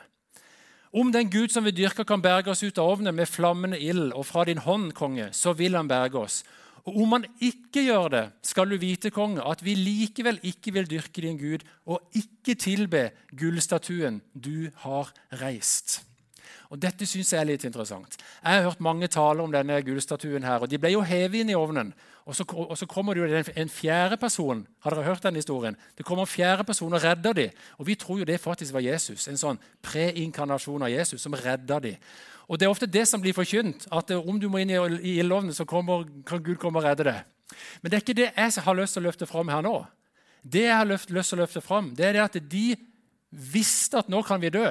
[0.92, 4.10] Om den Gud som vi dyrker, kan berge oss ut av ovnen med flammende ild,
[4.12, 6.42] og fra din hånd, konge, så vil han berge oss.
[6.84, 10.90] Og om han ikke gjør det, skal du vite, konge, at vi likevel ikke vil
[10.90, 13.06] dyrke din Gud og ikke tilbe
[13.38, 16.02] gullstatuen du har reist.
[16.72, 18.16] Og Dette synes jeg er litt interessant.
[18.42, 20.42] Jeg har hørt mange taler om denne gullstatuen.
[20.42, 21.92] her, og De ble jo hevet inn i ovnen.
[22.24, 24.60] Og så, og så kommer det jo en fjerde person.
[24.84, 25.76] Har dere hørt den historien?
[25.98, 27.50] Det kommer en fjerde person og redder dem.
[27.78, 31.80] Og Vi tror jo det faktisk var Jesus, en sånn preinkarnasjon av Jesus som redder
[31.82, 31.96] dem.
[32.46, 35.54] Og Det er ofte det som blir forkynt, at om du må inn i ildovnen,
[35.54, 37.24] så kommer, kan Gud komme og redde deg.
[37.80, 39.74] Men det er ikke det jeg har lyst til å løfte fram her nå.
[40.42, 42.66] Det jeg har lyst til å løfte fram, det er det at de
[43.30, 44.68] visste at nå kan vi dø.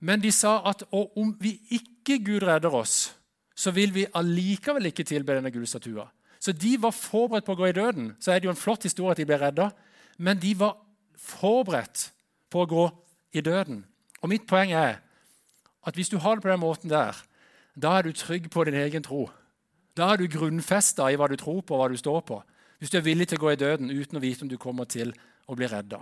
[0.00, 3.14] Men de sa at om vi ikke Gud redder oss,
[3.58, 6.06] så vil vi allikevel ikke tilbe denne gullstatua.
[6.38, 8.12] Så de var forberedt på å gå i døden.
[8.22, 9.70] Så er det jo en flott historie at de ble redda.
[10.18, 10.76] Men de var
[11.18, 12.10] forberedt
[12.50, 12.84] på å gå
[13.34, 13.82] i døden.
[14.22, 15.00] Og mitt poeng er
[15.86, 17.16] at hvis du har det på den måten der,
[17.78, 19.28] da er du trygg på din egen tro.
[19.96, 22.38] Da er du grunnfesta i hva du tror på og hva du står på.
[22.78, 24.86] Hvis du er villig til å gå i døden uten å vite om du kommer
[24.90, 25.12] til
[25.50, 26.00] å bli redda.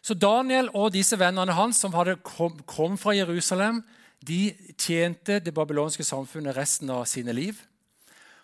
[0.00, 1.92] Så Daniel og disse vennene hans som
[2.24, 3.82] kom, kom fra Jerusalem,
[4.24, 7.60] de tjente det babylonske samfunnet resten av sine liv.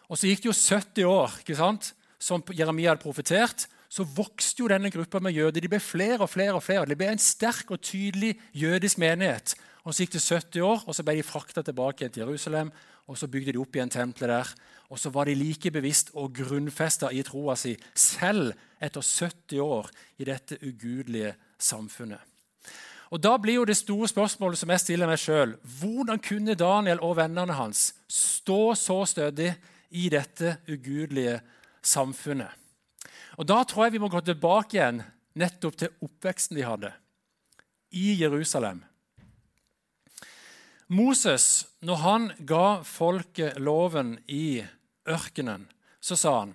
[0.09, 1.93] Og Så gikk det jo 70 år, ikke sant?
[2.19, 3.67] som Jeremia hadde profetert.
[3.89, 5.63] Så vokste jo denne gruppa med jøder.
[5.63, 6.55] De ble flere og flere.
[6.55, 6.87] og flere.
[6.87, 9.55] Det ble en sterk og tydelig jødisk menighet.
[9.85, 12.73] Og Så gikk det 70 år, og så ble de frakta tilbake til Jerusalem.
[13.07, 14.55] og Så bygde de opp igjen tempelet der.
[14.91, 19.91] Og så var de like bevisst og grunnfesta i troa si, selv etter 70 år
[20.19, 22.21] i dette ugudelige samfunnet.
[23.11, 26.99] Og Da blir jo det store spørsmålet som jeg stiller meg sjøl, hvordan kunne Daniel
[27.01, 29.55] og vennene hans stå så stødig
[29.91, 31.41] i dette ugudelige
[31.83, 32.51] samfunnet?
[33.37, 35.03] Og Da tror jeg vi må gå tilbake igjen
[35.37, 36.93] nettopp til oppveksten de hadde
[37.93, 38.83] i Jerusalem.
[40.89, 44.63] Moses, når han ga folket loven i
[45.09, 45.67] ørkenen,
[46.01, 46.55] så sa han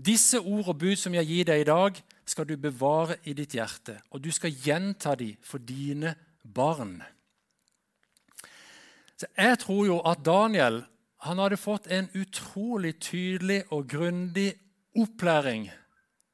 [0.00, 3.56] disse ord og bud som jeg gir deg i dag, skal du bevare i ditt
[3.56, 6.14] hjerte, og du skal gjenta dem for dine
[6.44, 7.00] barn.
[9.18, 10.84] Så Jeg tror jo at Daniel
[11.20, 14.54] han hadde fått en utrolig tydelig og grundig
[14.96, 15.70] opplæring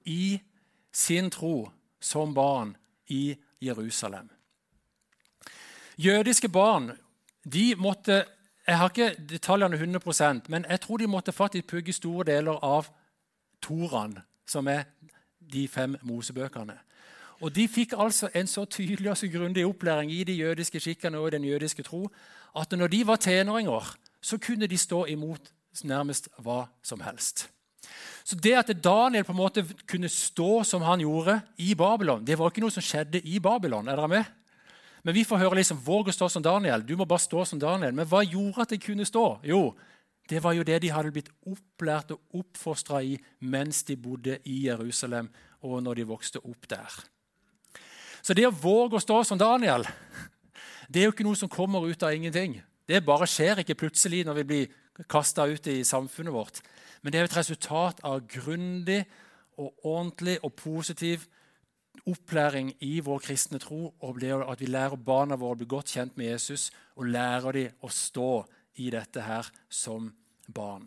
[0.04, 0.38] i
[0.92, 1.70] sin tro
[2.00, 2.76] som barn
[3.08, 4.28] i Jerusalem.
[5.98, 6.92] Jødiske barn
[7.52, 8.24] de måtte
[8.66, 12.88] Jeg har ikke detaljene 100% men jeg tror de måtte faktisk pugge store deler av
[13.62, 14.82] Toran, som er
[15.52, 16.74] de fem Mosebøkene.
[17.40, 21.18] Og De fikk altså en så tydelig og så grundig opplæring i de jødiske skikkene
[21.18, 22.10] og den jødiske tro
[22.56, 23.96] at når de var tenåringer,
[24.26, 25.52] så kunne de stå imot
[25.86, 27.46] nærmest hva som helst.
[28.26, 32.38] Så Det at Daniel på en måte kunne stå som han gjorde i Babylon, det
[32.38, 33.88] var ikke noe som skjedde i Babylon.
[33.88, 34.24] er dere med?
[35.04, 36.82] Men vi får høre liksom, våg å stå som Daniel.
[36.82, 37.94] Du må bare stå som Daniel.
[37.94, 39.38] Men hva gjorde at de kunne stå?
[39.46, 39.76] Jo,
[40.28, 44.64] det var jo det de hadde blitt opplært og oppfostra i mens de bodde i
[44.66, 45.28] Jerusalem,
[45.62, 46.96] og når de vokste opp der.
[48.22, 49.86] Så det å våge å stå som Daniel,
[50.90, 52.58] det er jo ikke noe som kommer ut av ingenting.
[52.86, 56.60] Det bare skjer ikke plutselig når vi blir kasta ut i samfunnet vårt.
[57.02, 59.02] Men det er et resultat av grundig
[59.58, 61.26] og ordentlig og positiv
[62.06, 66.16] opplæring i vår kristne tro, og at vi lærer barna våre å bli godt kjent
[66.16, 68.44] med Jesus og lærer dem å stå
[68.76, 70.12] i dette her som
[70.46, 70.86] barn.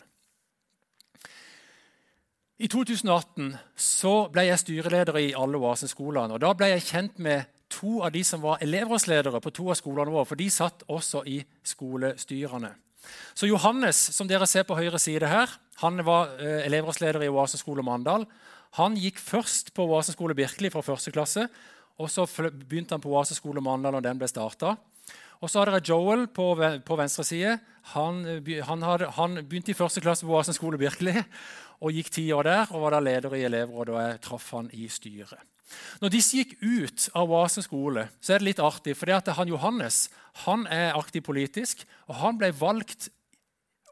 [2.60, 6.36] I 2018 så ble jeg styreleder i alle oaseskolene.
[6.36, 9.78] og Da ble jeg kjent med to av de som var elevrådsledere på to av
[9.80, 10.28] skolene våre.
[10.28, 12.74] For de satt også i skolestyrene.
[13.38, 17.86] Så Johannes, som dere ser på høyre side her, han var eh, elevrådsleder i Oaseskole
[17.86, 18.26] Mandal.
[18.78, 21.48] Han gikk først på Oaseskole Birkeli fra første klasse.
[21.98, 24.76] og Så begynte han på Oaseskole Mandal når den ble starta.
[25.40, 26.52] Og så har dere Joel på,
[26.86, 27.56] på venstre side.
[27.96, 28.26] Han,
[28.68, 31.16] han, hadde, han, begynte i første klasse på Oasen skole Birkeli
[31.80, 33.96] og gikk ti år der og var da leder i elevrådet.
[33.96, 35.40] og Jeg traff han i styret.
[36.02, 38.96] Når disse gikk ut av Oasen skole, så er det litt artig.
[38.98, 40.08] For det at han Johannes
[40.46, 43.12] han er aktiv politisk, og han ble valgt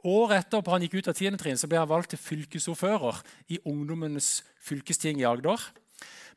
[0.07, 1.35] Året at han gikk ut av 10.
[1.41, 3.17] trinn, så ble han valgt til fylkesordfører
[3.51, 5.59] i Ungdommens fylkesting i Agder.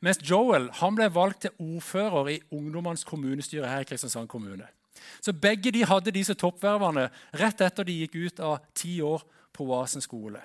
[0.01, 4.65] Mens Joel han ble valgt til ordfører i Ungdommens kommunestyre her i Kristiansand kommune.
[5.21, 9.67] Så begge de hadde disse toppvervene rett etter de gikk ut av ti år på
[9.67, 10.41] Oasen skole.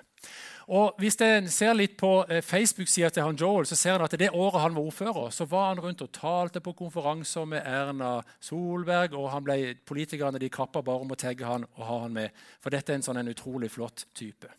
[0.67, 4.17] Og Hvis en ser litt på eh, Facebook-sida til han Joel, så ser en at
[4.19, 8.17] det året han var ordfører, så var han rundt og talte på konferanser med Erna
[8.43, 12.17] Solberg, og han ble, politikerne de kappa bare om å tagge han og ha han
[12.17, 12.35] med.
[12.59, 14.51] For dette er en sånn en utrolig flott type.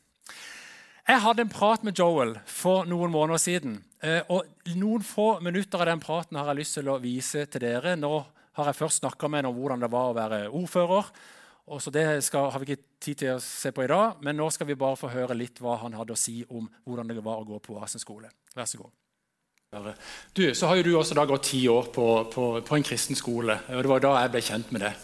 [1.08, 3.78] Jeg hadde en prat med Joel for noen måneder siden.
[4.04, 7.64] Eh, og Noen få minutter av den praten har jeg lyst til å vise til
[7.64, 7.96] dere.
[7.96, 8.12] Nå
[8.58, 11.08] har jeg først snakka med ham om hvordan det var å være ordfører.
[11.68, 14.36] Og så Det skal, har vi ikke tid til å se på i dag, men
[14.36, 17.24] nå skal vi bare få høre litt hva han hadde å si om hvordan det
[17.24, 18.30] var å gå på Oasen skole.
[18.56, 18.94] Vær så god.
[20.32, 23.18] Du, så har jo du også da gått ti år på, på, på, en kristen
[23.18, 23.58] skole.
[23.68, 24.94] og Det var da jeg ble kjent med det.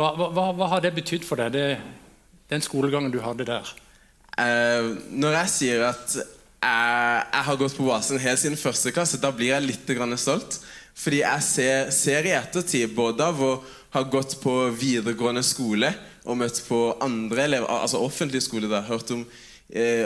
[0.00, 1.66] Hva, hva, hva har det betydd for deg, det,
[2.48, 3.68] den skolegangen du hadde der?
[4.40, 6.24] Eh, når jeg sier at jeg,
[6.62, 10.60] jeg har gått på Oasen helt siden første klasse, da blir jeg litt stolt.
[10.98, 13.52] Fordi jeg ser, ser i ettertid både av å
[13.94, 15.92] ha gått på videregående skole
[16.28, 19.24] og møtt på andre elever, altså offentlig skole, da, hørt om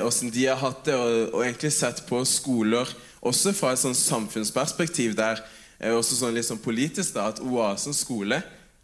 [0.07, 2.89] åssen eh, de har hatt det, og, og, egentlig sett på skoler
[3.23, 5.43] også fra et sånn samfunnsperspektiv der
[5.79, 8.41] eh, også sånn litt sånn politisk da, at Oasen skole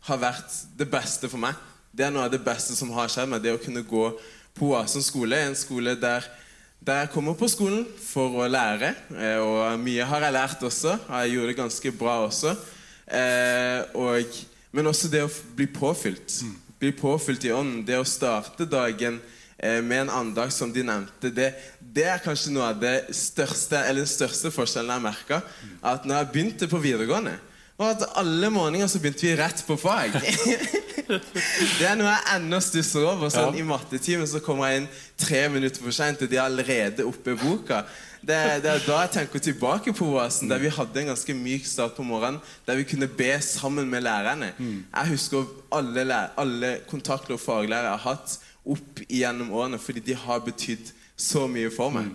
[0.08, 1.58] har vært det beste for meg.
[1.90, 4.04] Det er noe av det beste som har skjedd meg, det å kunne gå
[4.58, 5.38] på Oasen skole.
[5.38, 6.26] En skole der
[6.78, 10.94] der jeg kommer på skolen for å lære, eh, og mye har jeg lært også.
[11.08, 12.52] Jeg gjorde det ganske bra også.
[13.08, 14.38] Eh, og,
[14.70, 16.40] men også det å bli påfylt.
[16.44, 16.54] Mm.
[16.78, 17.82] Bli påfylt i ånden.
[17.86, 19.18] Det å starte dagen
[19.56, 23.80] eh, med en andag som de nevnte, det, det, er kanskje noe av det største,
[23.80, 25.40] eller den største forskjellen jeg merka.
[25.42, 25.76] Mm.
[25.92, 27.38] At når jeg begynte på videregående,
[27.78, 30.16] og at alle morgener så begynte vi rett på fag.
[31.78, 33.30] det er noe jeg ennå stusser over.
[33.30, 33.62] Sånn, ja.
[33.62, 34.88] I mattetimen så kommer jeg inn
[35.22, 37.84] tre minutter for seint, og de er allerede oppe i boka.
[38.20, 41.66] Det, det er da jeg tenker tilbake på Oasen, der vi hadde en ganske myk
[41.66, 42.40] start på morgenen.
[42.66, 44.52] Der vi kunne be sammen med lærerne.
[44.58, 50.00] Jeg husker alle, læ- alle kontakter og faglærere jeg har hatt opp igjennom årene, fordi
[50.00, 52.10] de har betydd så mye for meg.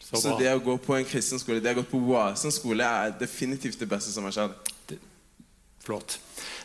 [0.00, 2.84] Så Så det å gå på en kristen skole, det å gå på Oasen skole,
[2.84, 4.98] er definitivt det beste som har skjedd.
[5.84, 6.18] Flott.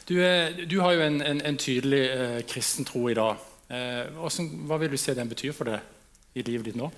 [0.10, 3.38] Du, er- du har jo en, en, en tydelig eh, kristen tro i dag.
[3.70, 5.80] Eh, hvordan, hva vil du se den betyr for deg
[6.36, 6.90] i livet ditt nå?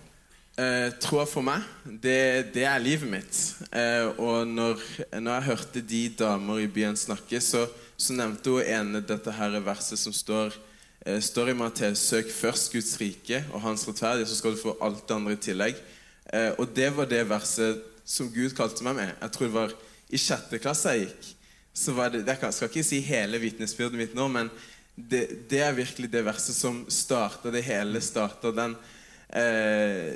[0.54, 3.38] Eh, troa for meg, det, det er livet mitt.
[3.74, 4.84] Eh, og når,
[5.18, 7.64] når jeg hørte de damer i byen snakke, så,
[7.98, 10.54] så nevnte hun ene dette her verset som står,
[11.08, 12.06] eh, står i Matteus.
[12.06, 15.42] Søk først Guds rike og hans rettferdighet, så skal du få alt det andre i
[15.42, 15.82] tillegg.
[16.30, 19.18] Eh, og det var det verset som Gud kalte meg med.
[19.24, 19.78] Jeg tror det var
[20.14, 21.34] i sjette klasse jeg gikk.
[21.74, 24.54] Så var det, Jeg skal ikke si hele vitnesbyrdet mitt nå, men
[24.94, 27.98] det, det er virkelig det verset som starta det hele.
[28.06, 28.78] Starta den
[29.36, 30.14] eh,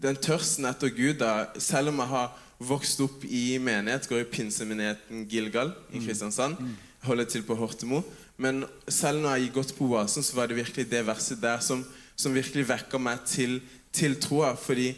[0.00, 4.30] den tørsten etter Gud, da, selv om jeg har vokst opp i menighet, går i
[4.30, 6.58] pinsemenigheten Gilgal i Kristiansand,
[7.04, 8.02] holder til på Hortemo,
[8.40, 11.60] men selv når jeg har gått på Oasen, så var det virkelig det verset der
[11.64, 11.82] som,
[12.16, 13.58] som virkelig vekker meg til,
[13.92, 14.54] til troa.
[14.56, 14.94] Fordi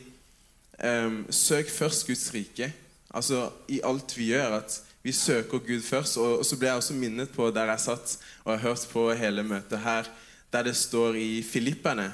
[0.79, 2.71] eh, søk først Guds rike.
[3.11, 6.21] Altså i alt vi gjør, at vi søker Gud først.
[6.23, 8.15] Og, og så ble jeg også minnet på der jeg satt
[8.45, 10.07] og har hørt på hele møtet her,
[10.53, 12.13] der det står i Filippene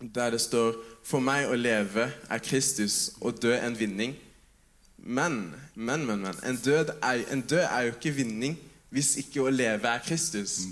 [0.00, 4.16] der det står For meg å leve er Kristus, og dø en vinning.
[4.98, 8.56] Men, men, men, men en, død er, en død er jo ikke vinning
[8.90, 10.64] hvis ikke å leve er Kristus.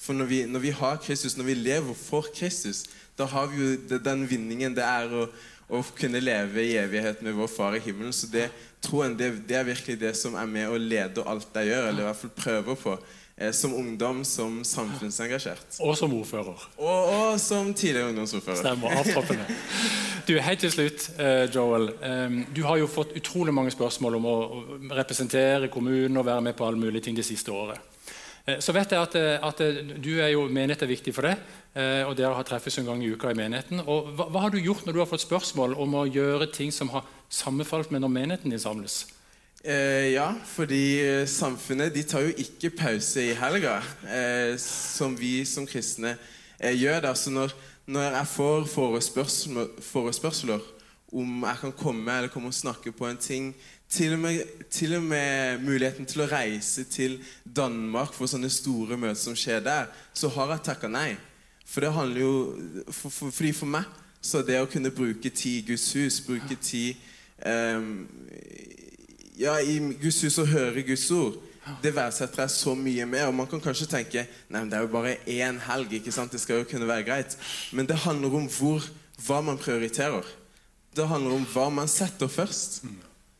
[0.00, 2.84] For når vi, når vi har Kristus, når vi lever for Kristus,
[3.18, 5.26] da har vi jo den vinningen det er å,
[5.68, 8.12] å kunne leve i evighet med vår Far i himmelen.
[8.12, 8.48] Så det
[8.84, 12.04] troen, det, det er virkelig det som er med å lede alt jeg gjør, eller
[12.04, 12.96] i hvert fall prøver på.
[13.36, 15.80] Eh, som ungdom, som samfunnsengasjert.
[15.82, 16.60] Og som ordfører.
[16.78, 18.60] Og, og som tidligere ungdomsordfører.
[18.60, 18.94] Stemmer.
[19.00, 19.46] Avtroppende.
[20.28, 21.88] Du, Helt til slutt, eh, Joel.
[22.54, 24.36] Du har jo fått utrolig mange spørsmål om å
[24.94, 27.82] representere kommunen og være med på alle mulige ting det siste året.
[28.46, 29.58] Eh, Så vet jeg at, at
[29.98, 31.42] du er jo menighet er viktig for deg,
[32.06, 33.80] og dere har treffes en gang i uka i menigheten.
[33.82, 36.70] Og hva, hva har du gjort når du har fått spørsmål om å gjøre ting
[36.70, 39.08] som har sammenfalt med når menigheten din samles?
[39.64, 43.78] Eh, ja, fordi eh, samfunnet de tar jo ikke pause i helga,
[44.12, 46.18] eh, som vi som kristne
[46.58, 47.00] eh, gjør.
[47.00, 47.08] det.
[47.08, 47.54] Altså når,
[47.86, 48.66] når jeg får
[49.80, 50.60] forespørsler,
[51.12, 53.54] om jeg kan komme eller komme og snakke på en ting,
[53.88, 58.98] til og, med, til og med muligheten til å reise til Danmark for sånne store
[59.00, 61.14] møter som skjer der, så har jeg takka nei.
[61.64, 62.34] For det handler jo
[62.90, 63.88] for, for, Fordi for meg
[64.20, 67.00] så det å kunne bruke tid i Guds hus, bruke tid
[67.44, 68.04] ehm,
[69.38, 71.38] ja, i Guds hus og høre Guds ord,
[71.82, 73.30] det verdsetter jeg så mye mer.
[73.30, 75.92] Og man kan kanskje tenke nei, men det er jo bare én helg.
[75.96, 76.32] ikke sant?
[76.32, 77.36] Det skal jo kunne være greit.
[77.72, 78.84] Men det handler om hvor,
[79.26, 80.28] hva man prioriterer.
[80.94, 82.84] Det handler om hva man setter først.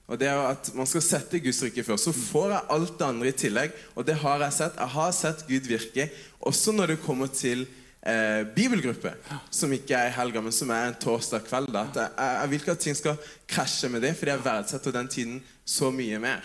[0.04, 2.08] Og det er at Man skal sette Guds rike først.
[2.08, 3.76] Så får jeg alt det andre i tillegg.
[3.94, 4.80] Og det har jeg sett.
[4.80, 6.10] Jeg har sett Gud virke
[6.44, 7.66] også når det kommer til
[8.06, 9.14] eh, bibelgruppe,
[9.50, 11.72] som ikke er i helga, men som er en torsdag kveld.
[11.74, 11.86] Da.
[11.88, 14.94] At jeg, jeg, jeg vil ikke at ting skal krasje med det, fordi jeg verdsetter
[14.94, 16.44] den tiden så mye mer.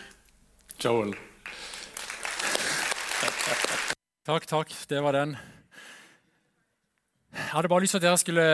[0.80, 1.16] Joel.
[4.30, 4.76] Takk, takk.
[4.90, 5.38] Det var den.
[7.34, 8.46] Jeg hadde bare lyst til at dere skulle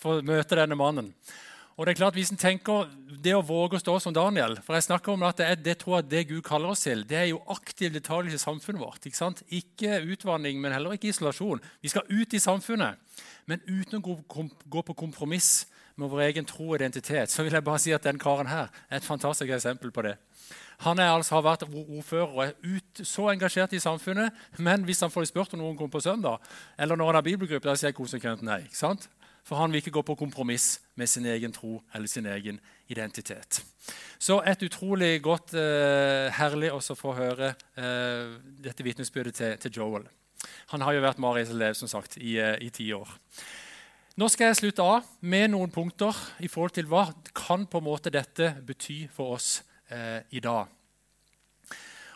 [0.00, 1.10] få møte denne mannen.
[1.76, 2.86] Og Det er klart, hvis en tenker
[3.24, 5.76] det å våge å stå som Daniel For jeg snakker om at det, er, det
[5.80, 9.06] tror jeg det Gud kaller oss til, det er jo aktiv deltakelse i samfunnet vårt.
[9.06, 9.42] Ikke sant?
[9.50, 11.62] Ikke utvandring, men heller ikke isolasjon.
[11.82, 13.00] Vi skal ut i samfunnet,
[13.50, 15.64] men uten å gå, på kompromiss
[15.98, 17.30] med vår egen tro og identitet.
[17.30, 20.14] Så vil jeg bare si at den karen her er et fantastisk eksempel på det.
[20.86, 24.34] Han altså, har vært ordfører og er ut, så engasjert i samfunnet.
[24.58, 26.42] Men hvis han får spurt om noen kommer på søndag,
[26.78, 28.64] eller når han har bibelgruppe, da sier jeg konsekvent nei.
[28.66, 29.08] ikke sant?
[29.44, 33.60] For han vil ikke gå på kompromiss med sin egen tro eller sin egen identitet.
[34.18, 40.08] Så et utrolig godt, eh, herlig å få høre eh, dette vitnesbyrdet til, til Joel.
[40.72, 43.10] Han har jo vært Maris elev som sagt, i, eh, i ti år.
[44.16, 47.88] Nå skal jeg slutte av med noen punkter i forhold til hva kan på en
[47.88, 49.56] måte dette bety for oss
[49.90, 50.70] eh, i dag.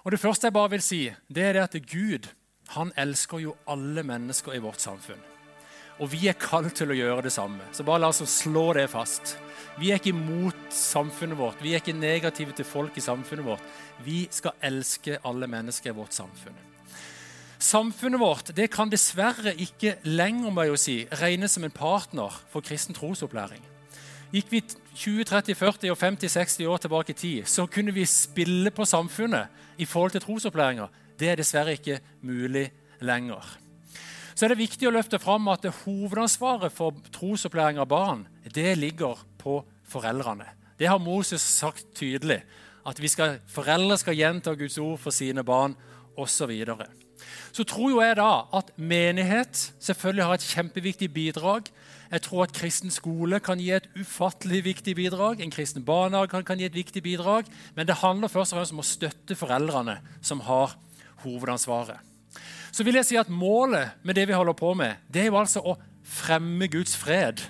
[0.05, 2.31] Og Det første jeg bare vil si, det er det at Gud
[2.77, 5.38] han elsker jo alle mennesker i vårt samfunn.
[5.99, 7.65] Og vi er kalt til å gjøre det samme.
[7.75, 9.37] Så bare la oss slå det fast.
[9.79, 11.61] Vi er ikke imot samfunnet vårt.
[11.63, 13.63] Vi er ikke negative til folk i samfunnet vårt.
[14.05, 16.57] Vi skal elske alle mennesker i vårt samfunn.
[17.59, 22.35] Samfunnet vårt det kan dessverre ikke lenger må jeg jo si, regnes som en partner
[22.53, 23.63] for kristen trosopplæring.
[24.31, 24.61] Gikk vi
[24.95, 28.87] 20, 30, 40 og 50, 60 år tilbake i tid, så kunne vi spille på
[28.87, 30.87] samfunnet i forhold til trosopplæringa.
[31.19, 32.69] Det er dessverre ikke mulig
[33.01, 33.59] lenger.
[34.39, 38.21] Så er det viktig å løfte fram at hovedansvaret for trosopplæring av barn
[38.55, 39.57] det ligger på
[39.91, 40.47] foreldrene.
[40.79, 42.45] Det har Moses sagt tydelig.
[42.87, 45.75] At skal, foreldre skal gjenta Guds ord for sine barn
[46.15, 46.53] osv.
[46.55, 46.87] Så,
[47.51, 51.73] så tror jo jeg da at menighet selvfølgelig har et kjempeviktig bidrag.
[52.13, 55.43] Jeg tror at kristen skole kan gi et ufattelig viktig bidrag.
[55.43, 57.51] En kristen barnehage kan, kan gi et viktig bidrag.
[57.75, 60.79] Men det handler først og fremst om å støtte foreldrene som har
[61.27, 62.08] hovedansvaret.
[62.71, 65.41] Så vil jeg si at Målet med det vi holder på med, det er jo
[65.41, 65.77] altså å
[66.09, 67.43] fremme Guds fred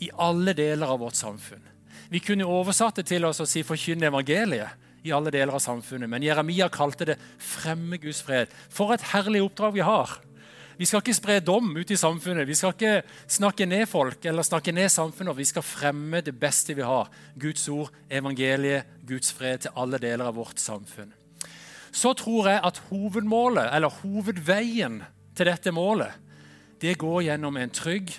[0.00, 1.62] i alle deler av vårt samfunn.
[2.10, 6.08] Vi kunne oversatt det til oss å si 'forkynne evangeliet' i alle deler av samfunnet,
[6.08, 8.50] men Jeremia kalte det 'fremme Guds fred'.
[8.68, 10.20] For et herlig oppdrag vi har!
[10.80, 12.48] Vi skal ikke spre dom ut i samfunnet.
[12.48, 15.36] Vi skal ikke snakke ned folk eller snakke ned samfunnet.
[15.36, 17.10] Vi skal fremme det beste vi har.
[17.36, 21.12] Guds ord, evangeliet, Guds fred til alle deler av vårt samfunn.
[21.92, 25.02] Så tror jeg at hovedmålet, eller hovedveien
[25.36, 26.12] til dette målet,
[26.80, 28.12] det går gjennom en trygg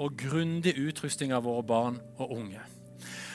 [0.00, 2.60] og grundig utrusting av våre barn og unge.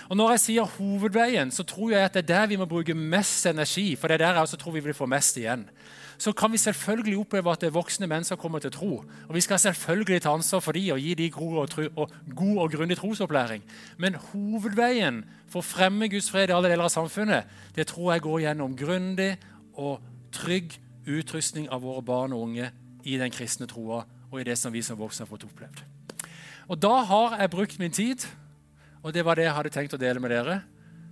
[0.10, 2.94] Og Når jeg sier hovedveien, så tror jeg at det er der vi må bruke
[2.94, 3.96] mest energi.
[3.96, 5.70] for det er der jeg også tror vi vil få mest igjen.
[6.18, 9.04] Så kan vi selvfølgelig oppleve at det er voksne mennesker kommer til tro.
[9.28, 12.58] Og vi skal selvfølgelig ta ansvar for de og gi de god og, og, god
[12.58, 13.64] og grundig trosopplæring.
[13.98, 17.44] Men hovedveien for å fremme Guds fred i alle deler av samfunnet
[17.76, 19.36] det tror jeg går gjennom grundig
[19.76, 20.02] og
[20.36, 22.72] trygg utrustning av våre barn og unge
[23.06, 25.84] i den kristne troa og i det som vi som voksne har fått opplevd.
[26.68, 28.26] Og Da har jeg brukt min tid
[29.06, 30.64] og det var det jeg hadde tenkt å dele med dere.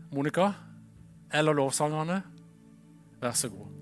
[0.09, 0.49] Monica
[1.33, 2.23] eller lovsangerne,
[3.21, 3.72] vær så god.